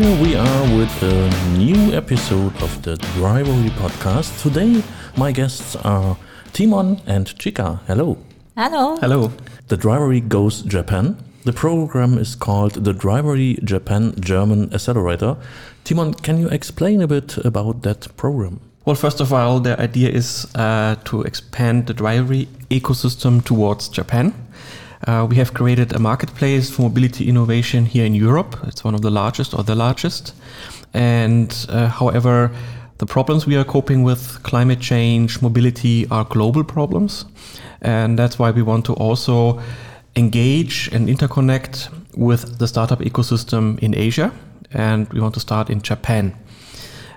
here 0.00 0.22
we 0.22 0.34
are 0.34 0.78
with 0.78 1.02
a 1.02 1.58
new 1.58 1.92
episode 1.92 2.56
of 2.62 2.82
the 2.82 2.96
Drivery 3.16 3.68
podcast. 3.76 4.42
Today, 4.42 4.82
my 5.14 5.30
guests 5.30 5.76
are 5.76 6.16
Timon 6.54 7.02
and 7.06 7.26
Chika. 7.26 7.80
Hello. 7.86 8.16
Hello. 8.56 8.96
Hello. 8.96 9.30
The 9.68 9.76
Drivery 9.76 10.20
Goes 10.20 10.62
Japan. 10.62 11.18
The 11.44 11.52
program 11.52 12.16
is 12.16 12.34
called 12.34 12.82
the 12.82 12.94
Drivery 12.94 13.58
Japan 13.62 14.14
German 14.18 14.72
Accelerator. 14.72 15.36
Timon, 15.84 16.14
can 16.14 16.38
you 16.38 16.48
explain 16.48 17.02
a 17.02 17.06
bit 17.06 17.36
about 17.44 17.82
that 17.82 18.08
program? 18.16 18.60
Well, 18.86 18.96
first 18.96 19.20
of 19.20 19.34
all, 19.34 19.60
the 19.60 19.78
idea 19.78 20.08
is 20.08 20.46
uh, 20.54 20.96
to 21.04 21.22
expand 21.22 21.88
the 21.88 21.92
Drivery 21.92 22.48
ecosystem 22.70 23.44
towards 23.44 23.90
Japan. 23.90 24.32
Uh, 25.06 25.26
we 25.28 25.36
have 25.36 25.54
created 25.54 25.94
a 25.94 25.98
marketplace 25.98 26.70
for 26.70 26.82
mobility 26.82 27.28
innovation 27.28 27.86
here 27.86 28.04
in 28.04 28.14
Europe. 28.14 28.58
It's 28.66 28.84
one 28.84 28.94
of 28.94 29.00
the 29.00 29.10
largest 29.10 29.54
or 29.54 29.62
the 29.62 29.74
largest. 29.74 30.34
And 30.92 31.54
uh, 31.70 31.88
however, 31.88 32.50
the 32.98 33.06
problems 33.06 33.46
we 33.46 33.56
are 33.56 33.64
coping 33.64 34.02
with, 34.02 34.42
climate 34.42 34.80
change, 34.80 35.40
mobility, 35.40 36.06
are 36.10 36.24
global 36.24 36.64
problems. 36.64 37.24
And 37.80 38.18
that's 38.18 38.38
why 38.38 38.50
we 38.50 38.60
want 38.60 38.84
to 38.86 38.94
also 38.94 39.58
engage 40.16 40.90
and 40.92 41.08
interconnect 41.08 41.88
with 42.14 42.58
the 42.58 42.66
startup 42.66 42.98
ecosystem 42.98 43.78
in 43.78 43.94
Asia. 43.94 44.32
And 44.72 45.10
we 45.12 45.20
want 45.20 45.32
to 45.34 45.40
start 45.40 45.70
in 45.70 45.80
Japan. 45.80 46.36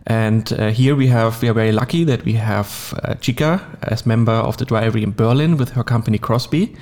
And 0.08 0.52
uh, 0.54 0.70
here 0.70 0.96
we 0.96 1.08
have, 1.08 1.42
we 1.42 1.50
are 1.50 1.54
very 1.54 1.74
lucky 1.74 2.06
that 2.06 2.24
we 2.24 2.34
have 2.34 2.94
uh, 3.04 3.16
Chika 3.16 3.62
as 3.84 4.06
member 4.06 4.34
of 4.34 4.56
the 4.58 4.66
Drivery 4.66 5.04
in 5.04 5.12
Berlin 5.12 5.58
with 5.58 5.72
her 5.72 5.84
company 5.84 6.18
Crossbie. 6.18 6.78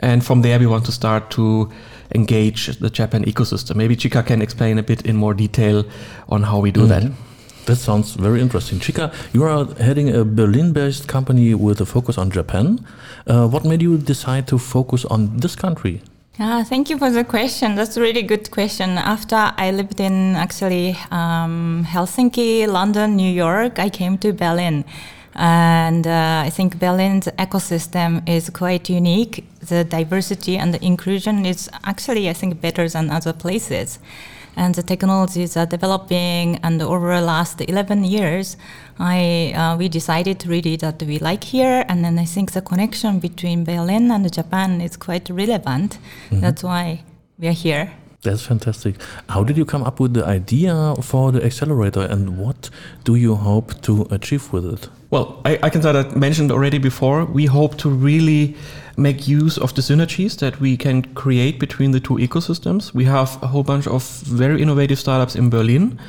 And 0.00 0.24
from 0.24 0.42
there, 0.42 0.58
we 0.58 0.66
want 0.66 0.84
to 0.86 0.92
start 0.92 1.30
to 1.30 1.70
engage 2.14 2.66
the 2.78 2.90
Japan 2.90 3.24
ecosystem. 3.24 3.76
Maybe 3.76 3.96
Chika 3.96 4.24
can 4.24 4.42
explain 4.42 4.78
a 4.78 4.82
bit 4.82 5.02
in 5.02 5.16
more 5.16 5.34
detail 5.34 5.84
on 6.28 6.42
how 6.42 6.60
we 6.60 6.70
do 6.70 6.80
mm 6.80 6.90
-hmm. 6.90 7.00
that. 7.00 7.12
That 7.66 7.76
sounds 7.76 8.14
very 8.14 8.40
interesting. 8.40 8.80
Chika, 8.80 9.12
you 9.32 9.44
are 9.44 9.66
heading 9.74 10.08
a 10.08 10.24
Berlin 10.24 10.72
based 10.72 11.06
company 11.06 11.54
with 11.54 11.80
a 11.80 11.84
focus 11.84 12.16
on 12.16 12.30
Japan. 12.30 12.78
Uh, 13.26 13.46
what 13.52 13.64
made 13.64 13.82
you 13.82 13.98
decide 13.98 14.42
to 14.46 14.58
focus 14.58 15.04
on 15.04 15.36
this 15.40 15.54
country? 15.54 16.00
Yeah, 16.38 16.62
thank 16.64 16.88
you 16.88 16.98
for 16.98 17.10
the 17.10 17.24
question. 17.24 17.74
That's 17.74 17.96
a 17.96 18.00
really 18.00 18.22
good 18.22 18.50
question. 18.50 18.96
After 18.96 19.52
I 19.58 19.72
lived 19.72 20.00
in 20.00 20.36
actually 20.36 20.96
um, 21.10 21.84
Helsinki, 21.84 22.66
London, 22.66 23.16
New 23.16 23.30
York, 23.30 23.78
I 23.78 23.90
came 23.90 24.16
to 24.18 24.32
Berlin. 24.32 24.84
And 25.38 26.04
uh, 26.04 26.42
I 26.44 26.50
think 26.50 26.80
Berlin's 26.80 27.26
ecosystem 27.38 28.28
is 28.28 28.50
quite 28.50 28.90
unique. 28.90 29.44
The 29.60 29.84
diversity 29.84 30.56
and 30.58 30.74
the 30.74 30.84
inclusion 30.84 31.46
is 31.46 31.70
actually, 31.84 32.28
I 32.28 32.32
think, 32.32 32.60
better 32.60 32.88
than 32.88 33.08
other 33.08 33.32
places. 33.32 34.00
And 34.56 34.74
the 34.74 34.82
technologies 34.82 35.56
are 35.56 35.66
developing, 35.66 36.56
and 36.64 36.82
over 36.82 37.14
the 37.14 37.22
last 37.24 37.60
11 37.60 38.02
years, 38.02 38.56
I 38.98 39.52
uh, 39.54 39.76
we 39.76 39.88
decided 39.88 40.44
really 40.44 40.74
that 40.76 41.00
we 41.00 41.20
like 41.20 41.44
here, 41.44 41.84
and 41.88 42.04
then 42.04 42.18
I 42.18 42.24
think 42.24 42.50
the 42.50 42.60
connection 42.60 43.20
between 43.20 43.62
Berlin 43.62 44.10
and 44.10 44.32
Japan 44.32 44.80
is 44.80 44.96
quite 44.96 45.30
relevant. 45.30 45.98
Mm-hmm. 45.98 46.40
That's 46.40 46.64
why 46.64 47.04
we 47.38 47.46
are 47.46 47.52
here. 47.52 47.92
That's 48.22 48.42
fantastic. 48.42 48.96
How 49.28 49.44
did 49.44 49.56
you 49.56 49.64
come 49.64 49.84
up 49.84 50.00
with 50.00 50.14
the 50.14 50.26
idea 50.26 50.94
for 51.02 51.30
the 51.30 51.44
accelerator 51.44 52.02
and 52.02 52.36
what 52.36 52.68
do 53.04 53.14
you 53.14 53.36
hope 53.36 53.80
to 53.82 54.08
achieve 54.10 54.52
with 54.52 54.66
it? 54.66 54.88
Well, 55.10 55.40
I, 55.44 55.58
I 55.62 55.70
can 55.70 55.82
say 55.82 55.92
that 55.92 56.16
mentioned 56.16 56.50
already 56.50 56.78
before. 56.78 57.24
We 57.24 57.46
hope 57.46 57.78
to 57.78 57.88
really 57.88 58.56
make 58.96 59.28
use 59.28 59.56
of 59.56 59.72
the 59.74 59.82
synergies 59.82 60.36
that 60.40 60.58
we 60.58 60.76
can 60.76 61.02
create 61.14 61.60
between 61.60 61.92
the 61.92 62.00
two 62.00 62.14
ecosystems. 62.14 62.92
We 62.92 63.04
have 63.04 63.40
a 63.40 63.46
whole 63.46 63.62
bunch 63.62 63.86
of 63.86 64.02
very 64.22 64.60
innovative 64.60 64.98
startups 64.98 65.36
in 65.36 65.48
Berlin, 65.48 66.00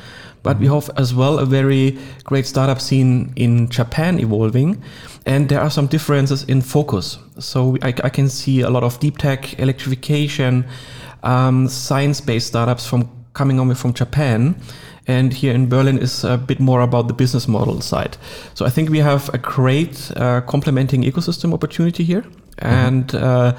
but 0.42 0.58
we 0.58 0.66
mm-hmm. 0.66 0.74
have 0.74 0.90
as 0.96 1.14
well 1.14 1.38
a 1.38 1.46
very 1.46 1.96
great 2.24 2.44
startup 2.44 2.80
scene 2.80 3.32
in 3.36 3.68
Japan 3.68 4.18
evolving. 4.18 4.82
And 5.26 5.48
there 5.48 5.60
are 5.60 5.70
some 5.70 5.86
differences 5.86 6.42
in 6.42 6.60
focus. 6.60 7.18
So 7.38 7.76
I, 7.82 7.94
I 8.02 8.08
can 8.08 8.28
see 8.28 8.62
a 8.62 8.70
lot 8.70 8.82
of 8.82 8.98
deep 8.98 9.18
tech, 9.18 9.60
electrification, 9.60 10.64
um, 11.22 11.68
science-based 11.68 12.46
startups 12.46 12.86
from 12.86 13.08
coming 13.32 13.60
over 13.60 13.74
from 13.74 13.92
Japan. 13.92 14.54
And 15.06 15.32
here 15.32 15.52
in 15.52 15.68
Berlin 15.68 15.98
is 15.98 16.24
a 16.24 16.36
bit 16.36 16.60
more 16.60 16.82
about 16.82 17.08
the 17.08 17.14
business 17.14 17.48
model 17.48 17.80
side. 17.80 18.16
So 18.54 18.64
I 18.64 18.70
think 18.70 18.90
we 18.90 18.98
have 18.98 19.28
a 19.34 19.38
great 19.38 20.12
uh, 20.16 20.40
complementing 20.42 21.02
ecosystem 21.02 21.52
opportunity 21.52 22.04
here, 22.04 22.22
mm-hmm. 22.22 22.66
and 22.66 23.14
uh, 23.14 23.56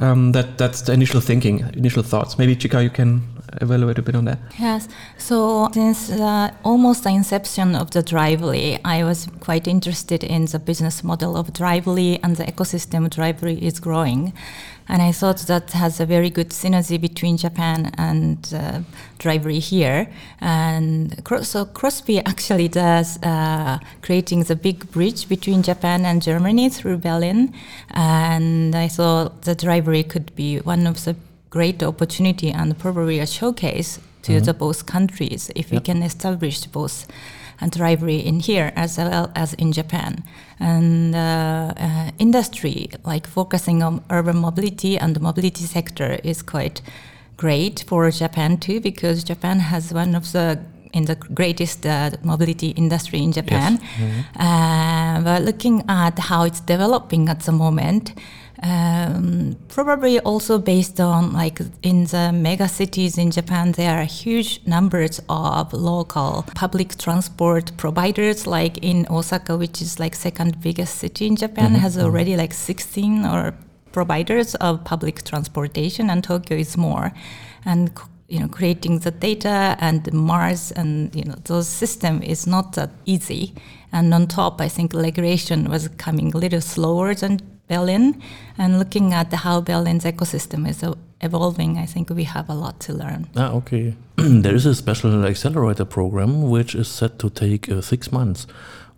um, 0.00 0.32
that 0.32 0.58
that's 0.58 0.82
the 0.82 0.92
initial 0.92 1.20
thinking, 1.20 1.60
initial 1.74 2.02
thoughts. 2.02 2.38
Maybe 2.38 2.56
Chika, 2.56 2.82
you 2.82 2.90
can 2.90 3.22
evaluate 3.60 3.98
a 3.98 4.02
bit 4.02 4.14
on 4.14 4.24
that. 4.26 4.38
Yes. 4.58 4.88
So 5.16 5.68
since 5.72 6.10
uh, 6.10 6.50
almost 6.64 7.04
the 7.04 7.10
inception 7.10 7.74
of 7.74 7.90
the 7.90 8.02
Drivery, 8.02 8.78
I 8.84 9.04
was 9.04 9.28
quite 9.40 9.66
interested 9.66 10.24
in 10.24 10.46
the 10.46 10.58
business 10.58 11.02
model 11.02 11.36
of 11.36 11.52
Drivery 11.52 12.18
and 12.22 12.36
the 12.36 12.44
ecosystem 12.44 13.08
Drivery 13.10 13.58
is 13.62 13.80
growing. 13.80 14.32
And 14.90 15.02
I 15.02 15.12
thought 15.12 15.38
that 15.48 15.72
has 15.72 16.00
a 16.00 16.06
very 16.06 16.30
good 16.30 16.48
synergy 16.48 16.98
between 16.98 17.36
Japan 17.36 17.92
and 17.98 18.38
uh, 18.54 18.80
Drivery 19.18 19.58
here. 19.58 20.10
And 20.40 21.12
so 21.42 21.66
Crossbie 21.66 22.22
actually 22.26 22.68
does 22.68 23.22
uh, 23.22 23.78
creating 24.00 24.44
the 24.44 24.56
big 24.56 24.90
bridge 24.90 25.28
between 25.28 25.62
Japan 25.62 26.06
and 26.06 26.22
Germany 26.22 26.70
through 26.70 26.98
Berlin. 26.98 27.52
And 27.90 28.74
I 28.74 28.88
thought 28.88 29.42
the 29.42 29.54
Drivery 29.54 30.04
could 30.04 30.34
be 30.34 30.60
one 30.60 30.86
of 30.86 31.04
the 31.04 31.16
great 31.50 31.82
opportunity 31.82 32.50
and 32.50 32.78
probably 32.78 33.18
a 33.18 33.26
showcase 33.26 34.00
to 34.22 34.32
mm-hmm. 34.32 34.44
the 34.44 34.54
both 34.54 34.86
countries 34.86 35.50
if 35.54 35.72
yep. 35.72 35.72
we 35.72 35.80
can 35.80 36.02
establish 36.02 36.66
both 36.66 37.06
and 37.60 37.72
Drivery 37.72 38.24
in 38.24 38.40
here 38.40 38.72
as 38.76 38.98
well 38.98 39.30
as 39.34 39.54
in 39.54 39.72
Japan. 39.72 40.24
And 40.60 41.14
uh, 41.14 41.72
uh, 41.76 42.10
industry, 42.18 42.90
like 43.04 43.26
focusing 43.26 43.82
on 43.82 44.04
urban 44.10 44.38
mobility 44.38 44.96
and 44.96 45.14
the 45.14 45.20
mobility 45.20 45.64
sector, 45.64 46.18
is 46.24 46.42
quite 46.42 46.82
great 47.36 47.84
for 47.86 48.10
Japan 48.10 48.58
too, 48.58 48.80
because 48.80 49.24
Japan 49.24 49.60
has 49.60 49.92
one 49.92 50.14
of 50.14 50.32
the 50.32 50.60
in 50.94 51.04
the 51.04 51.16
greatest 51.16 51.84
uh, 51.84 52.10
mobility 52.22 52.68
industry 52.68 53.22
in 53.22 53.30
Japan. 53.30 53.78
Yes. 53.78 53.90
Mm-hmm. 53.98 54.40
Uh, 54.40 55.20
but 55.22 55.42
looking 55.42 55.84
at 55.86 56.18
how 56.18 56.44
it's 56.44 56.60
developing 56.60 57.28
at 57.28 57.40
the 57.40 57.52
moment, 57.52 58.14
um, 58.62 59.56
probably 59.68 60.18
also 60.20 60.58
based 60.58 61.00
on 61.00 61.32
like 61.32 61.60
in 61.82 62.04
the 62.06 62.32
mega 62.32 62.68
cities 62.68 63.16
in 63.16 63.30
Japan, 63.30 63.72
there 63.72 63.98
are 63.98 64.04
huge 64.04 64.60
numbers 64.66 65.20
of 65.28 65.72
local 65.72 66.44
public 66.54 66.96
transport 66.98 67.76
providers. 67.76 68.46
Like 68.46 68.78
in 68.78 69.06
Osaka, 69.10 69.56
which 69.56 69.80
is 69.80 70.00
like 70.00 70.14
second 70.14 70.60
biggest 70.60 70.96
city 70.96 71.26
in 71.26 71.36
Japan, 71.36 71.72
mm-hmm. 71.72 71.82
has 71.82 71.96
mm-hmm. 71.96 72.06
already 72.06 72.36
like 72.36 72.52
16 72.52 73.24
or 73.24 73.54
providers 73.92 74.54
of 74.56 74.84
public 74.84 75.24
transportation, 75.24 76.10
and 76.10 76.24
Tokyo 76.24 76.56
is 76.58 76.76
more. 76.76 77.12
And 77.64 77.90
you 78.28 78.40
know, 78.40 78.48
creating 78.48 78.98
the 79.00 79.10
data 79.10 79.76
and 79.80 80.12
MaaS 80.12 80.72
and 80.72 81.14
you 81.14 81.24
know 81.24 81.36
those 81.44 81.68
system 81.68 82.22
is 82.22 82.46
not 82.46 82.72
that 82.74 82.90
easy. 83.06 83.54
And 83.92 84.12
on 84.12 84.26
top, 84.26 84.60
I 84.60 84.68
think 84.68 84.92
regulation 84.92 85.70
was 85.70 85.88
coming 85.96 86.34
a 86.34 86.38
little 86.38 86.60
slower 86.60 87.14
than 87.14 87.40
Berlin 87.68 88.20
and 88.56 88.78
looking 88.78 89.12
at 89.12 89.32
how 89.32 89.60
Berlin's 89.60 90.04
ecosystem 90.04 90.68
is 90.68 90.82
evolving, 91.20 91.78
I 91.78 91.86
think 91.86 92.10
we 92.10 92.24
have 92.24 92.48
a 92.48 92.54
lot 92.54 92.80
to 92.80 92.92
learn. 92.92 93.28
Ah, 93.36 93.52
okay. 93.52 93.94
there 94.16 94.54
is 94.54 94.66
a 94.66 94.74
special 94.74 95.24
accelerator 95.24 95.84
program 95.84 96.50
which 96.50 96.74
is 96.74 96.88
set 96.88 97.18
to 97.18 97.30
take 97.30 97.70
uh, 97.70 97.80
six 97.80 98.10
months. 98.10 98.46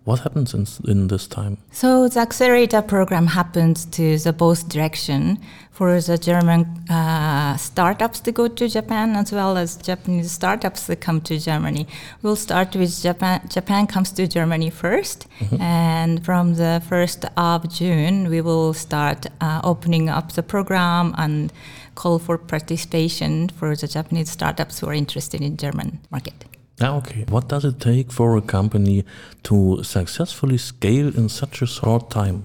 What 0.04 0.20
happens 0.20 0.54
in, 0.54 0.66
in 0.88 1.08
this 1.08 1.26
time? 1.26 1.58
So 1.72 2.08
the 2.08 2.20
accelerator 2.20 2.80
program 2.80 3.26
happens 3.26 3.84
to 3.86 4.18
the 4.18 4.32
both 4.32 4.68
direction 4.68 5.38
for 5.70 6.00
the 6.00 6.16
German 6.16 6.64
uh, 6.90 7.56
startups 7.56 8.20
to 8.20 8.32
go 8.32 8.48
to 8.48 8.68
Japan 8.68 9.14
as 9.14 9.30
well 9.30 9.56
as 9.56 9.76
Japanese 9.76 10.30
startups 10.30 10.86
to 10.86 10.96
come 10.96 11.20
to 11.22 11.38
Germany. 11.38 11.86
We'll 12.22 12.36
start 12.36 12.74
with 12.74 13.02
Japan. 13.02 13.46
Japan 13.48 13.86
comes 13.86 14.10
to 14.12 14.26
Germany 14.26 14.70
1st 14.70 15.26
mm-hmm. 15.38 15.60
and 15.60 16.24
from 16.24 16.54
the 16.54 16.82
first 16.88 17.24
of 17.36 17.68
June 17.72 18.30
we 18.30 18.40
will 18.40 18.72
start 18.72 19.26
uh, 19.40 19.60
opening 19.64 20.08
up 20.08 20.32
the 20.32 20.42
program 20.42 21.14
and 21.18 21.52
call 21.94 22.18
for 22.18 22.38
participation 22.38 23.48
for 23.48 23.76
the 23.76 23.86
Japanese 23.86 24.30
startups 24.30 24.80
who 24.80 24.86
are 24.86 24.94
interested 24.94 25.40
in 25.42 25.56
German 25.56 26.00
market. 26.10 26.44
Ah, 26.80 26.96
okay. 26.96 27.24
What 27.28 27.48
does 27.48 27.64
it 27.64 27.78
take 27.78 28.10
for 28.12 28.36
a 28.36 28.40
company 28.40 29.04
to 29.42 29.82
successfully 29.82 30.58
scale 30.58 31.08
in 31.08 31.28
such 31.28 31.62
a 31.62 31.66
short 31.66 32.10
time? 32.10 32.44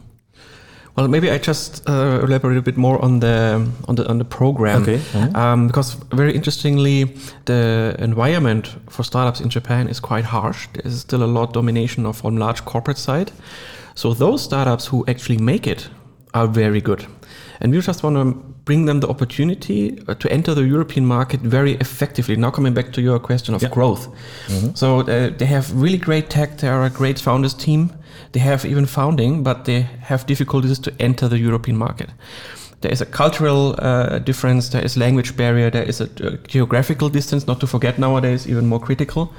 Well, 0.96 1.10
maybe 1.10 1.30
I 1.30 1.38
just 1.38 1.90
uh, 1.90 2.22
elaborate 2.24 2.58
a 2.58 2.62
bit 2.62 2.78
more 2.78 3.04
on 3.04 3.20
the 3.20 3.68
on 3.88 3.96
the 3.96 4.08
on 4.08 4.18
the 4.18 4.26
program. 4.26 4.82
Okay. 4.84 4.98
Mm-hmm. 4.98 5.36
Um, 5.36 5.68
because 5.68 5.94
very 6.14 6.34
interestingly, 6.34 7.16
the 7.46 7.96
environment 8.00 8.76
for 8.90 9.04
startups 9.04 9.42
in 9.42 9.50
Japan 9.50 9.90
is 9.90 10.00
quite 10.00 10.24
harsh. 10.24 10.68
There's 10.74 11.02
still 11.02 11.24
a 11.24 11.28
lot 11.28 11.50
of 11.50 11.54
domination 11.54 12.06
of 12.06 12.24
on 12.24 12.38
large 12.38 12.64
corporate 12.64 12.98
side. 12.98 13.32
So 13.96 14.14
those 14.14 14.42
startups 14.42 14.88
who 14.88 15.06
actually 15.08 15.38
make 15.38 15.68
it 15.68 15.90
are 16.34 16.48
very 16.48 16.82
good. 16.82 17.06
And 17.62 17.72
we 17.72 17.80
just 17.81 18.04
want 18.04 18.16
to 18.16 18.25
bring 18.66 18.86
them 18.86 19.00
the 19.00 19.07
opportunity 19.07 19.98
uh, 20.07 20.16
to 20.16 20.31
enter 20.31 20.54
the 20.56 20.63
European 20.63 21.06
market 21.06 21.40
very 21.42 21.74
effectively. 21.74 22.36
Now, 22.36 22.52
coming 22.52 22.74
back 22.74 22.92
to 22.94 23.02
your 23.02 23.19
question 23.19 23.56
of 23.56 23.62
Yeah. 23.62 23.69
growth. 23.74 24.07
So 24.74 25.00
uh, 25.02 25.30
they 25.38 25.46
have 25.46 25.72
really 25.74 25.98
great 25.98 26.30
tech. 26.30 26.57
They 26.57 26.68
are 26.69 26.84
a 26.86 26.90
great 26.90 27.19
founders 27.19 27.54
team. 27.54 27.90
They 28.31 28.42
have 28.42 28.66
even 28.66 28.86
founding, 28.86 29.44
but 29.44 29.66
they 29.66 29.88
have 30.02 30.25
difficulties 30.25 30.80
to 30.80 30.92
enter 31.00 31.30
the 31.30 31.38
European 31.38 31.78
market. 31.78 32.10
There 32.81 32.92
is 32.92 33.02
a 33.02 33.06
cultural 33.06 33.75
uh, 33.80 34.19
difference. 34.19 34.69
There 34.69 34.84
is 34.86 34.96
language 34.98 35.36
barrier. 35.36 35.72
There 35.72 35.88
is 35.90 36.01
a 36.01 36.06
uh, 36.06 36.36
geographical 36.48 37.10
distance. 37.10 37.48
Not 37.48 37.60
to 37.60 37.68
forget 37.68 37.98
nowadays, 37.98 38.48
even 38.48 38.68
more 38.68 38.80
critical. 38.80 39.34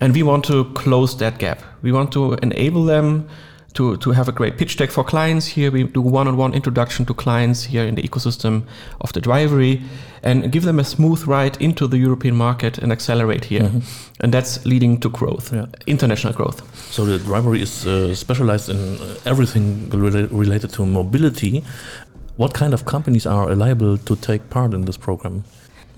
And 0.00 0.14
we 0.14 0.22
want 0.22 0.44
to 0.46 0.64
close 0.74 1.16
that 1.18 1.38
gap. 1.38 1.58
We 1.82 1.92
want 1.92 2.10
to 2.12 2.34
enable 2.42 2.84
them 2.84 3.28
to, 3.74 3.96
to 3.98 4.10
have 4.10 4.28
a 4.28 4.32
great 4.32 4.56
pitch 4.58 4.76
deck 4.76 4.90
for 4.90 5.04
clients 5.04 5.46
here. 5.46 5.70
We 5.70 5.84
do 5.84 6.00
one-on-one 6.00 6.54
introduction 6.54 7.06
to 7.06 7.14
clients 7.14 7.64
here 7.64 7.84
in 7.84 7.94
the 7.94 8.02
ecosystem 8.02 8.62
of 9.00 9.12
the 9.12 9.20
Drivery 9.20 9.80
and 10.22 10.50
give 10.52 10.64
them 10.64 10.78
a 10.78 10.84
smooth 10.84 11.26
ride 11.26 11.56
into 11.60 11.86
the 11.86 11.96
European 11.98 12.36
market 12.36 12.78
and 12.78 12.92
accelerate 12.92 13.44
here. 13.44 13.70
And 14.20 14.34
that's 14.34 14.64
leading 14.66 15.00
to 15.00 15.08
growth, 15.08 15.52
Yeah. 15.52 15.66
international 15.86 16.32
growth. 16.34 16.62
So 16.92 17.04
the 17.04 17.18
Drivery 17.18 17.62
is 17.62 17.86
uh, 17.86 18.14
specialized 18.14 18.68
in 18.68 18.76
uh, 19.00 19.14
everything 19.24 19.88
rela- 19.90 20.28
related 20.30 20.70
to 20.72 20.84
mobility. 20.86 21.62
What 22.36 22.52
kind 22.54 22.74
of 22.74 22.84
companies 22.84 23.26
are 23.26 23.54
liable 23.54 23.98
to 23.98 24.16
take 24.16 24.50
part 24.50 24.74
in 24.74 24.84
this 24.84 24.96
program? 24.98 25.44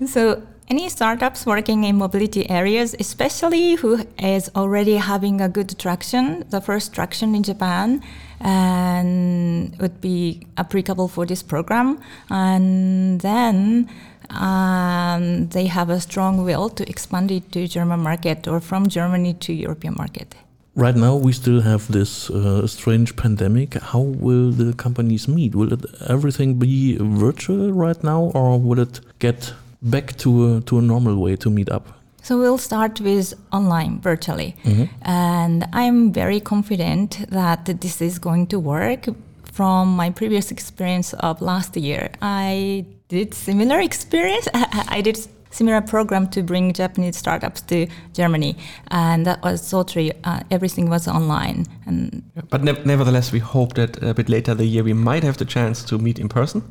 So 0.05 0.41
any 0.69 0.89
startups 0.89 1.45
working 1.45 1.83
in 1.83 1.97
mobility 1.97 2.49
areas, 2.49 2.95
especially 2.99 3.75
who 3.75 4.05
is 4.17 4.49
already 4.55 4.97
having 4.97 5.41
a 5.41 5.49
good 5.49 5.77
traction, 5.77 6.45
the 6.49 6.61
first 6.61 6.93
traction 6.93 7.35
in 7.35 7.43
Japan, 7.43 8.01
and 8.39 9.77
would 9.79 10.01
be 10.01 10.45
applicable 10.57 11.07
for 11.07 11.25
this 11.25 11.43
program. 11.43 11.99
And 12.29 13.21
then 13.21 13.89
um, 14.29 15.47
they 15.49 15.67
have 15.67 15.89
a 15.89 15.99
strong 15.99 16.43
will 16.43 16.69
to 16.69 16.89
expand 16.89 17.31
it 17.31 17.51
to 17.51 17.67
German 17.67 18.01
market 18.01 18.47
or 18.47 18.59
from 18.59 18.87
Germany 18.87 19.33
to 19.35 19.53
European 19.53 19.95
market. 19.95 20.35
Right 20.75 20.95
now, 20.95 21.15
we 21.15 21.33
still 21.33 21.61
have 21.61 21.91
this 21.91 22.31
uh, 22.31 22.65
strange 22.65 23.15
pandemic. 23.15 23.75
How 23.75 23.99
will 23.99 24.51
the 24.51 24.73
companies 24.73 25.27
meet? 25.27 25.53
Will 25.53 25.71
it 25.71 25.85
everything 26.09 26.55
be 26.55 26.97
virtual 26.99 27.71
right 27.71 28.03
now, 28.03 28.31
or 28.33 28.59
will 28.59 28.79
it 28.79 28.99
get 29.19 29.53
back 29.83 30.17
to 30.17 30.57
a, 30.57 30.61
to 30.61 30.79
a 30.79 30.81
normal 30.81 31.17
way 31.17 31.35
to 31.37 31.49
meet 31.49 31.69
up? 31.69 31.87
So 32.23 32.37
we'll 32.37 32.57
start 32.57 33.01
with 33.01 33.33
online 33.51 33.99
virtually. 33.99 34.55
Mm-hmm. 34.63 34.85
And 35.01 35.67
I'm 35.73 36.13
very 36.13 36.39
confident 36.39 37.25
that 37.29 37.65
this 37.65 38.01
is 38.01 38.17
going 38.17 38.47
to 38.47 38.59
work. 38.59 39.07
From 39.51 39.95
my 39.95 40.09
previous 40.09 40.49
experience 40.49 41.13
of 41.13 41.41
last 41.41 41.77
year, 41.77 42.09
I 42.21 42.85
did 43.09 43.33
similar 43.33 43.79
experience. 43.89 44.47
I 44.53 45.01
did 45.01 45.19
similar 45.53 45.81
program 45.81 46.27
to 46.29 46.41
bring 46.43 46.73
Japanese 46.73 47.17
startups 47.17 47.61
to 47.61 47.87
Germany, 48.13 48.55
and 48.87 49.25
that 49.25 49.39
was 49.43 49.69
totally 49.69 50.11
uh, 50.23 50.39
everything 50.49 50.89
was 50.89 51.07
online. 51.07 51.65
And 51.87 52.23
But 52.49 52.63
ne- 52.63 52.83
nevertheless, 52.85 53.31
we 53.31 53.39
hope 53.39 53.73
that 53.75 54.01
a 54.03 54.13
bit 54.13 54.29
later 54.29 54.55
the 54.55 54.65
year 54.65 54.83
we 54.83 54.93
might 54.93 55.23
have 55.23 55.37
the 55.37 55.45
chance 55.45 55.83
to 55.85 55.97
meet 55.97 56.19
in 56.19 56.27
person 56.29 56.61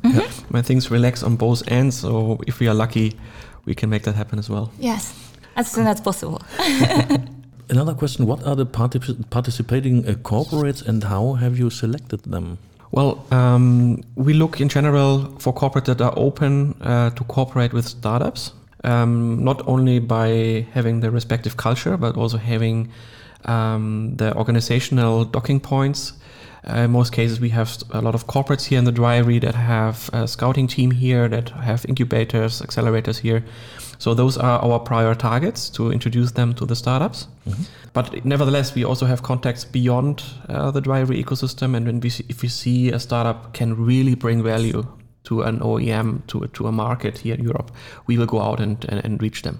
when 0.51 0.63
things 0.63 0.91
relax 0.91 1.23
on 1.23 1.35
both 1.37 1.63
ends. 1.67 1.99
So 1.99 2.37
if 2.47 2.59
we 2.59 2.67
are 2.67 2.75
lucky, 2.77 3.13
we 3.65 3.73
can 3.73 3.89
make 3.89 4.03
that 4.03 4.15
happen 4.15 4.39
as 4.39 4.49
well. 4.49 4.69
yes, 4.79 5.13
as 5.55 5.71
soon 5.71 5.87
as 5.87 6.01
possible. 6.01 6.41
Another 7.69 7.93
question: 7.93 8.25
What 8.27 8.43
are 8.45 8.55
the 8.55 8.65
particip- 8.65 9.29
participating 9.29 10.05
uh, 10.07 10.13
corporates, 10.21 10.85
and 10.87 11.03
how 11.03 11.33
have 11.33 11.57
you 11.57 11.69
selected 11.69 12.19
them? 12.23 12.57
Well, 12.91 13.25
um, 13.31 14.01
we 14.15 14.33
look 14.33 14.59
in 14.61 14.69
general 14.69 15.25
for 15.39 15.53
corporates 15.53 15.85
that 15.85 16.01
are 16.01 16.13
open 16.15 16.75
uh, 16.81 17.09
to 17.11 17.23
cooperate 17.23 17.73
with 17.73 17.87
startups, 17.87 18.51
um, 18.83 19.43
not 19.43 19.61
only 19.67 19.99
by 19.99 20.65
having 20.73 20.99
the 20.99 21.11
respective 21.11 21.57
culture, 21.57 21.97
but 21.97 22.17
also 22.17 22.37
having 22.37 22.89
um, 23.45 24.15
the 24.17 24.35
organizational 24.35 25.25
docking 25.25 25.59
points. 25.59 26.13
Uh, 26.69 26.77
in 26.77 26.91
most 26.91 27.11
cases, 27.11 27.41
we 27.41 27.49
have 27.49 27.77
a 27.91 28.01
lot 28.01 28.15
of 28.15 28.25
corporates 28.27 28.65
here 28.65 28.79
in 28.79 28.85
the 28.85 28.91
Drivery 28.91 29.37
that 29.39 29.53
have 29.53 30.09
a 30.13 30.27
scouting 30.27 30.67
team 30.67 30.91
here, 30.91 31.27
that 31.27 31.49
have 31.49 31.85
incubators, 31.89 32.61
accelerators 32.61 33.19
here. 33.19 33.43
So 33.97 34.13
those 34.13 34.37
are 34.37 34.59
our 34.59 34.79
prior 34.79 35.13
targets 35.13 35.69
to 35.71 35.91
introduce 35.91 36.31
them 36.31 36.53
to 36.55 36.65
the 36.65 36.75
startups. 36.75 37.27
But 37.93 38.25
nevertheless, 38.25 38.73
we 38.75 38.85
also 38.85 39.05
have 39.05 39.23
contacts 39.23 39.65
beyond 39.65 40.23
uh, 40.49 40.71
the 40.71 40.81
Drivery 40.81 41.21
ecosystem, 41.23 41.75
and 41.75 41.85
when 41.85 41.99
we 41.99 42.09
see, 42.09 42.25
if 42.29 42.41
we 42.41 42.47
see 42.49 42.91
a 42.91 42.99
startup 42.99 43.53
can 43.53 43.85
really 43.85 44.15
bring 44.15 44.41
value 44.41 44.87
to 45.23 45.41
an 45.43 45.59
OEM, 45.59 46.21
to 46.27 46.43
a, 46.43 46.47
to 46.49 46.67
a 46.67 46.71
market 46.71 47.19
here 47.19 47.35
in 47.35 47.43
Europe, 47.43 47.71
we 48.07 48.17
will 48.17 48.25
go 48.25 48.41
out 48.41 48.59
and, 48.59 48.85
and, 48.89 49.03
and 49.05 49.21
reach 49.21 49.41
them. 49.41 49.59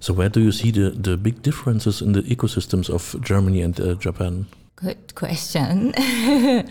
So, 0.00 0.14
where 0.14 0.30
do 0.30 0.40
you 0.40 0.50
see 0.52 0.70
the, 0.70 0.90
the 0.90 1.16
big 1.16 1.42
differences 1.42 2.00
in 2.00 2.12
the 2.12 2.22
ecosystems 2.22 2.88
of 2.88 3.14
Germany 3.22 3.60
and 3.62 3.78
uh, 3.80 3.94
Japan? 3.94 4.46
Good 4.76 5.14
question. 5.14 5.92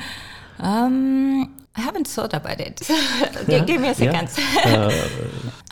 um, 0.60 1.56
I 1.76 1.82
haven't 1.82 2.08
thought 2.08 2.34
about 2.34 2.60
it. 2.60 2.78
Gi- 3.48 3.66
Give 3.66 3.82
me 3.82 3.90
a 3.90 3.94
Yeah. 3.94 4.26
second. 4.26 5.22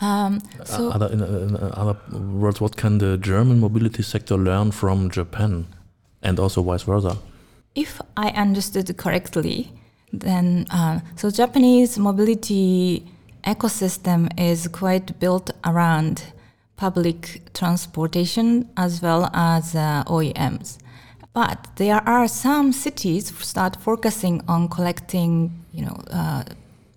um, 0.00 0.40
so 0.64 0.90
other, 0.90 1.08
in, 1.12 1.20
in 1.22 1.56
other 1.56 1.96
words, 2.12 2.60
what 2.60 2.76
can 2.76 2.98
the 2.98 3.18
German 3.18 3.58
mobility 3.60 4.02
sector 4.02 4.36
learn 4.36 4.70
from 4.70 5.10
Japan, 5.10 5.66
and 6.22 6.38
also 6.38 6.62
vice 6.62 6.84
versa? 6.84 7.16
if 7.74 8.00
I 8.16 8.30
understood 8.30 8.96
correctly, 8.96 9.70
then 10.12 10.66
uh, 10.70 11.00
so 11.16 11.30
Japanese 11.30 11.98
mobility 11.98 13.04
ecosystem 13.44 14.28
is 14.38 14.68
quite 14.68 15.18
built 15.20 15.50
around 15.64 16.32
public 16.76 17.42
transportation 17.54 18.68
as 18.76 19.02
well 19.02 19.30
as 19.34 19.74
uh, 19.74 20.04
OEMs. 20.06 20.78
But 21.32 21.68
there 21.76 22.02
are 22.08 22.26
some 22.28 22.72
cities 22.72 23.32
start 23.38 23.76
focusing 23.76 24.42
on 24.48 24.68
collecting, 24.68 25.64
you 25.72 25.84
know, 25.86 26.00
uh, 26.10 26.44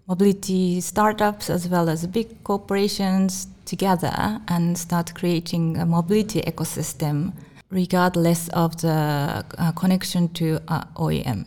mobility 0.08 0.82
startups 0.82 1.50
as 1.50 1.68
well 1.68 1.90
as 1.90 2.08
big 2.08 2.44
corporations 2.44 3.48
together 3.66 4.42
and 4.48 4.78
start 4.78 5.14
creating 5.16 5.78
a 5.78 5.86
mobility 5.86 6.42
ecosystem 6.42 7.34
regardless 7.70 8.50
of 8.50 8.82
the 8.82 9.46
uh, 9.58 9.72
connection 9.74 10.28
to 10.30 10.60
uh, 10.68 10.84
OEM. 10.96 11.46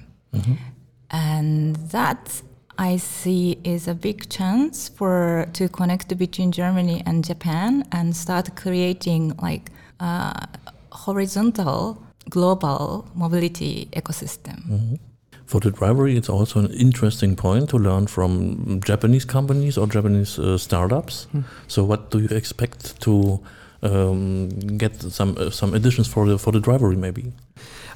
And 1.14 1.76
that 1.92 2.42
I 2.76 2.96
see 2.96 3.58
is 3.62 3.86
a 3.86 3.94
big 3.94 4.28
chance 4.28 4.88
for 4.88 5.46
to 5.52 5.68
connect 5.68 6.18
between 6.18 6.50
Germany 6.50 7.04
and 7.06 7.24
Japan 7.24 7.84
and 7.92 8.16
start 8.16 8.56
creating 8.56 9.32
like 9.40 9.70
a 10.00 10.48
horizontal 10.90 12.02
global 12.28 13.08
mobility 13.14 13.88
ecosystem. 13.92 14.98
For 15.46 15.60
the 15.60 15.70
drivery, 15.70 16.16
it's 16.16 16.28
also 16.28 16.58
an 16.58 16.72
interesting 16.72 17.36
point 17.36 17.68
to 17.68 17.78
learn 17.78 18.08
from 18.08 18.80
Japanese 18.84 19.24
companies 19.24 19.78
or 19.78 19.86
Japanese 19.86 20.38
uh, 20.38 20.58
startups. 20.58 21.28
So, 21.68 21.84
what 21.84 22.10
do 22.10 22.18
you 22.18 22.28
expect 22.30 23.00
to 23.02 23.40
um, 23.84 24.48
get 24.78 25.00
some 25.02 25.36
uh, 25.38 25.50
some 25.50 25.74
additions 25.74 26.08
for 26.08 26.26
the 26.26 26.38
for 26.38 26.52
the 26.52 26.60
drivery 26.60 26.96
maybe? 26.96 27.32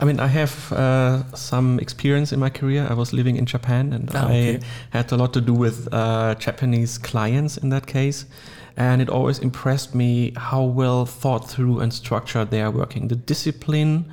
I 0.00 0.04
mean, 0.04 0.20
I 0.20 0.28
have 0.28 0.72
uh, 0.72 1.24
some 1.34 1.80
experience 1.80 2.32
in 2.32 2.38
my 2.38 2.50
career. 2.50 2.86
I 2.88 2.94
was 2.94 3.12
living 3.12 3.36
in 3.36 3.46
Japan, 3.46 3.92
and 3.92 4.08
Ah, 4.14 4.26
okay. 4.26 4.60
I 4.92 4.96
had 4.96 5.12
a 5.12 5.16
lot 5.16 5.32
to 5.32 5.40
do 5.40 5.52
with 5.52 5.88
uh, 5.92 6.36
Japanese 6.38 6.98
clients 6.98 7.56
in 7.56 7.70
that 7.70 7.86
case. 7.86 8.26
And 8.76 9.02
it 9.02 9.08
always 9.10 9.40
impressed 9.40 9.94
me 9.94 10.32
how 10.36 10.62
well 10.62 11.04
thought 11.04 11.50
through 11.50 11.80
and 11.80 11.92
structured 11.92 12.50
they 12.50 12.62
are 12.62 12.70
working. 12.70 13.08
The 13.08 13.16
discipline, 13.16 14.04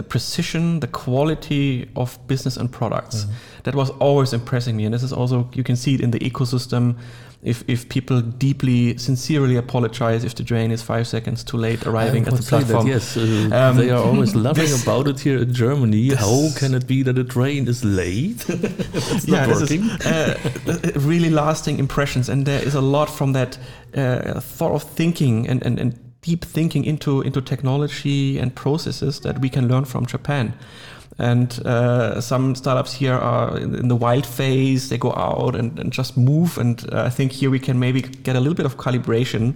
the 0.00 0.08
precision, 0.08 0.80
the 0.80 0.86
quality 1.04 1.86
of 1.94 2.18
business 2.26 2.56
and 2.56 2.68
products. 2.72 3.26
That 3.64 3.74
was 3.74 3.90
always 4.06 4.32
impressing 4.32 4.74
me. 4.78 4.84
And 4.86 4.94
this 4.94 5.02
is 5.02 5.12
also, 5.12 5.36
you 5.52 5.62
can 5.62 5.76
see 5.76 5.92
it 5.96 6.00
in 6.00 6.10
the 6.10 6.18
ecosystem. 6.30 6.94
If, 7.42 7.58
if 7.68 7.80
people 7.88 8.20
deeply, 8.22 8.96
sincerely 8.98 9.56
apologize 9.56 10.24
if 10.24 10.34
the 10.34 10.44
train 10.44 10.70
is 10.70 10.82
five 10.82 11.06
seconds 11.06 11.44
too 11.44 11.58
late 11.58 11.86
arriving 11.86 12.26
at 12.28 12.34
the 12.34 12.42
platform. 12.42 12.86
yes, 12.86 13.16
uh, 13.16 13.20
Um, 13.52 13.76
they 13.76 13.90
are 13.90 14.02
always 14.10 14.34
laughing 14.34 14.64
this- 14.70 14.82
about 14.82 15.06
it 15.08 15.20
here 15.20 15.38
in 15.42 15.52
Germany. 15.52 16.14
How 16.26 16.48
can 16.60 16.74
it 16.74 16.86
be 16.86 17.02
that 17.02 17.18
a 17.18 17.24
train 17.24 17.68
is 17.68 17.82
late? 17.84 18.44
it's 18.48 19.28
yeah, 19.28 19.46
not 19.46 19.58
this 19.58 19.70
is 19.70 19.80
working. 19.80 19.90
uh, 20.12 20.34
really 21.10 21.30
lasting 21.30 21.78
impressions, 21.78 22.28
and 22.30 22.46
there 22.46 22.62
is 22.68 22.74
a 22.74 22.80
lot 22.96 23.08
from 23.18 23.32
that 23.32 23.58
uh, 23.94 24.40
thought 24.56 24.72
of 24.74 24.82
thinking 24.82 25.48
and, 25.50 25.62
and, 25.66 25.78
and 25.78 25.92
deep 26.22 26.44
thinking 26.44 26.84
into 26.84 27.22
into 27.22 27.40
technology 27.40 28.38
and 28.38 28.54
processes 28.54 29.20
that 29.20 29.40
we 29.40 29.48
can 29.48 29.68
learn 29.68 29.84
from 29.84 30.06
Japan. 30.06 30.54
And 31.18 31.52
uh, 31.66 32.20
some 32.20 32.54
startups 32.54 32.94
here 32.94 33.14
are 33.14 33.58
in, 33.58 33.74
in, 33.74 33.88
the 33.88 33.96
wild 33.96 34.24
phase, 34.24 34.88
they 34.88 34.96
go 34.96 35.12
out 35.12 35.54
and, 35.54 35.78
and 35.78 35.92
just 35.92 36.16
move. 36.16 36.56
And 36.56 36.82
uh, 36.92 37.02
I 37.02 37.10
think 37.10 37.32
here 37.32 37.50
we 37.50 37.58
can 37.58 37.78
maybe 37.78 38.00
get 38.00 38.36
a 38.36 38.40
little 38.40 38.54
bit 38.54 38.64
of 38.64 38.78
calibration. 38.78 39.54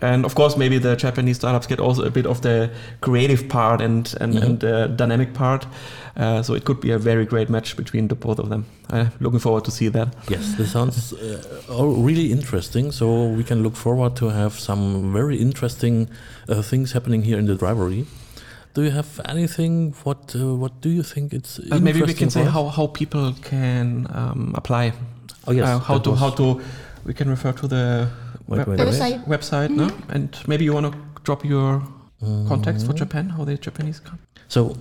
And 0.00 0.24
of 0.24 0.34
course, 0.34 0.56
maybe 0.56 0.78
the 0.78 0.94
Japanese 0.94 1.36
startups 1.36 1.66
get 1.66 1.80
also 1.80 2.04
a 2.04 2.10
bit 2.10 2.26
of 2.26 2.42
the 2.42 2.70
creative 3.00 3.48
part 3.48 3.80
and, 3.80 4.14
and, 4.20 4.34
mm-hmm. 4.34 4.44
and 4.44 4.60
the 4.60 4.88
dynamic 4.88 5.34
part. 5.34 5.66
Uh, 6.16 6.42
so 6.42 6.54
it 6.54 6.64
could 6.64 6.80
be 6.80 6.90
a 6.90 6.98
very 6.98 7.24
great 7.24 7.48
match 7.48 7.76
between 7.76 8.08
the 8.08 8.14
both 8.14 8.38
of 8.38 8.48
them. 8.48 8.66
Uh, 8.90 9.06
looking 9.20 9.40
forward 9.40 9.64
to 9.64 9.70
see 9.70 9.88
that. 9.88 10.14
Yes, 10.28 10.54
this 10.56 10.72
sounds 10.72 11.14
uh, 11.14 11.84
really 11.86 12.30
interesting. 12.30 12.92
So 12.92 13.28
we 13.28 13.44
can 13.44 13.62
look 13.62 13.76
forward 13.76 14.14
to 14.16 14.28
have 14.28 14.58
some 14.58 15.12
very 15.12 15.36
interesting 15.36 16.08
uh, 16.48 16.62
things 16.62 16.92
happening 16.92 17.22
here 17.22 17.38
in 17.38 17.46
the 17.46 17.54
Drivery. 17.54 18.06
Do 18.74 18.82
you 18.82 18.90
have 18.90 19.20
anything? 19.28 19.94
What 20.04 20.34
uh, 20.34 20.54
What 20.54 20.80
do 20.80 20.88
you 20.88 21.02
think 21.02 21.32
it's? 21.32 21.58
Uh, 21.58 21.78
maybe 21.80 22.02
we 22.02 22.14
can 22.14 22.30
say 22.30 22.44
how, 22.44 22.68
how 22.68 22.86
people 22.86 23.34
can 23.42 24.06
um, 24.10 24.54
apply. 24.56 24.92
Oh 25.46 25.52
yes, 25.52 25.82
how 25.84 25.98
to 25.98 26.14
how 26.14 26.30
to. 26.30 26.60
We 27.04 27.14
can 27.14 27.28
refer 27.28 27.52
to 27.52 27.66
the 27.66 28.08
web, 28.46 28.66
website. 28.66 29.26
Website, 29.26 29.70
mm 29.70 29.78
-hmm. 29.78 29.80
no? 29.80 29.86
Mm-hmm. 29.86 30.14
And 30.14 30.28
maybe 30.46 30.64
you 30.64 30.74
want 30.74 30.86
to 30.92 30.98
drop 31.24 31.44
your 31.44 31.82
mm. 32.22 32.48
contacts 32.48 32.84
for 32.84 32.94
Japan, 32.94 33.28
how 33.30 33.44
the 33.44 33.56
Japanese 33.60 34.00
come. 34.02 34.18
So 34.48 34.76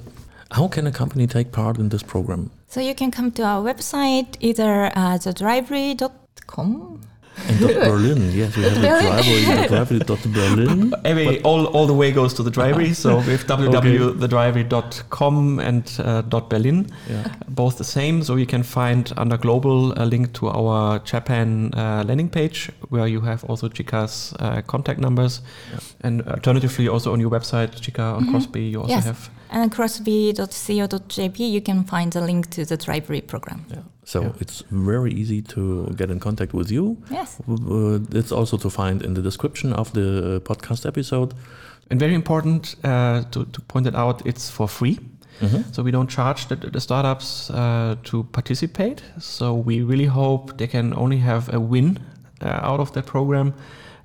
how 0.52 0.68
can 0.68 0.88
a 0.88 0.92
company 0.92 1.28
take 1.28 1.50
part 1.50 1.78
in 1.78 1.90
this 1.90 2.04
program? 2.04 2.50
So 2.68 2.80
you 2.80 2.94
can 2.94 3.12
come 3.12 3.32
to 3.32 3.44
our 3.44 3.64
website, 3.64 4.28
either 4.40 4.92
uh, 4.96 5.18
thedrivery.com 5.18 7.00
and 7.48 7.60
Berlin, 7.60 8.32
yes, 8.32 8.56
we 8.56 8.64
have 8.64 8.78
a 8.78 8.82
drivery, 8.82 9.44
thedrivery.berlin. 9.44 10.94
Every, 11.06 11.42
all, 11.44 11.68
all 11.68 11.86
the 11.88 11.94
way 11.94 12.12
goes 12.12 12.34
to 12.36 12.44
the 12.44 12.52
drivery, 12.52 12.94
so 12.94 13.18
we 13.20 13.32
have 13.32 13.48
www.thedrivery.com 13.48 15.60
and 15.60 16.00
uh, 16.00 16.22
.berlin, 16.24 16.92
yeah. 17.10 17.34
both 17.48 17.78
the 17.78 17.84
same. 17.84 18.24
So 18.24 18.36
you 18.36 18.46
can 18.46 18.64
find 18.64 19.14
under 19.18 19.38
global 19.38 19.94
a 19.94 20.06
link 20.06 20.34
to 20.34 20.50
our 20.50 21.00
Japan 21.00 21.74
uh, 21.74 22.04
landing 22.06 22.30
page 22.30 22.70
where 22.90 23.08
you 23.08 23.22
have 23.22 23.44
also 23.46 23.70
Chika's 23.70 24.36
uh, 24.40 24.62
contact 24.64 25.00
numbers. 25.00 25.42
Yeah. 25.72 25.80
And 26.02 26.22
alternatively, 26.28 26.88
also 26.88 27.14
on 27.14 27.20
your 27.20 27.32
website, 27.32 27.82
Chika 27.82 28.16
on 28.16 28.24
mm 28.24 28.28
-hmm. 28.28 28.32
Crossbie, 28.32 28.72
you 28.72 28.82
also 28.82 28.96
yes. 28.96 29.06
have 29.06 29.30
and 29.52 29.70
crossbie.co.jp, 29.70 31.40
you 31.40 31.62
can 31.62 31.84
find 31.84 32.16
a 32.16 32.22
link 32.22 32.50
to 32.52 32.66
the 32.66 32.78
Drivery 32.78 33.22
program. 33.22 33.66
Yeah. 33.70 33.80
So 34.04 34.22
yeah. 34.22 34.32
it's 34.40 34.64
very 34.72 35.12
easy 35.12 35.42
to 35.44 35.94
get 35.96 36.10
in 36.10 36.20
contact 36.20 36.54
with 36.54 36.72
you. 36.72 36.98
Yes. 37.10 37.40
Uh, 37.48 38.00
it's 38.12 38.32
also 38.32 38.58
to 38.58 38.70
find 38.70 39.02
in 39.02 39.14
the 39.14 39.22
description 39.22 39.74
of 39.74 39.94
the 39.94 40.42
podcast 40.44 40.86
episode. 40.86 41.34
And 41.90 42.00
very 42.00 42.16
important 42.16 42.76
uh, 42.84 43.24
to, 43.32 43.46
to 43.46 43.62
point 43.62 43.88
it 43.88 43.96
out, 43.96 44.26
it's 44.26 44.50
for 44.50 44.68
free. 44.68 45.00
Mm-hmm. 45.42 45.72
So 45.72 45.84
we 45.84 45.92
don't 45.92 46.10
charge 46.10 46.48
the, 46.48 46.56
the 46.56 46.80
startups 46.80 47.50
uh, 47.50 47.96
to 48.04 48.24
participate. 48.32 49.04
So 49.20 49.54
we 49.54 49.82
really 49.82 50.06
hope 50.06 50.58
they 50.58 50.68
can 50.68 50.94
only 50.96 51.18
have 51.18 51.54
a 51.54 51.60
win 51.60 52.00
uh, 52.42 52.48
out 52.48 52.80
of 52.80 52.92
that 52.94 53.06
program 53.06 53.54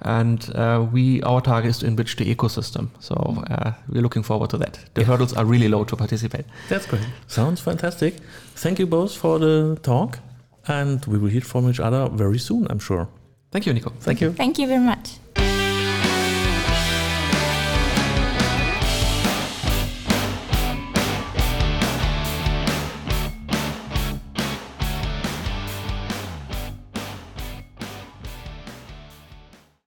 and 0.02 0.50
uh, 0.54 0.86
we 0.92 1.22
our 1.22 1.40
target 1.40 1.70
is 1.70 1.78
to 1.78 1.86
enrich 1.86 2.16
the 2.16 2.34
ecosystem. 2.34 2.88
So 3.00 3.14
uh, 3.50 3.72
we're 3.88 4.02
looking 4.02 4.22
forward 4.22 4.50
to 4.50 4.58
that. 4.58 4.78
The 4.94 5.00
yeah. 5.00 5.06
hurdles 5.06 5.32
are 5.34 5.44
really 5.44 5.68
low 5.68 5.84
to 5.84 5.96
participate. 5.96 6.44
That's 6.68 6.86
great. 6.86 7.06
Sounds 7.26 7.60
fantastic. 7.60 8.14
Thank 8.54 8.78
you 8.78 8.86
both 8.86 9.14
for 9.16 9.38
the 9.38 9.78
talk, 9.82 10.18
and 10.68 11.04
we 11.06 11.18
will 11.18 11.30
hear 11.30 11.42
from 11.42 11.68
each 11.68 11.80
other 11.80 12.08
very 12.08 12.38
soon. 12.38 12.66
I'm 12.70 12.78
sure. 12.78 13.08
Thank 13.50 13.66
you, 13.66 13.72
Nico. 13.72 13.90
Thank 14.00 14.20
you. 14.20 14.32
Thank 14.32 14.58
you 14.58 14.66
very 14.66 14.84
much. 14.84 14.95